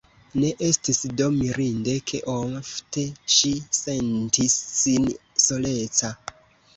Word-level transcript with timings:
Ne 0.43 0.47
estis 0.67 0.99
do 1.19 1.25
mirinde, 1.33 1.93
ke 2.11 2.21
ofte 2.35 3.03
ŝi 3.33 3.51
sentis 3.81 4.57
sin 4.79 5.05
soleca. 5.45 6.11